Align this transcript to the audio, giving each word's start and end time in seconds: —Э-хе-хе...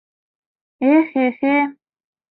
—Э-хе-хе... 0.93 1.55